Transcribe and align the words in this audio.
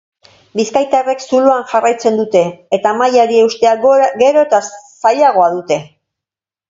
Bizkaitarrek 0.59 1.19
zuloan 1.25 1.67
jarraitzen 1.73 2.17
dute 2.21 2.41
eta 2.77 2.95
mailari 3.01 3.39
eustea 3.43 3.75
gero 4.25 4.47
eta 4.49 4.63
zailagoa 4.73 5.55
dute. 5.59 5.83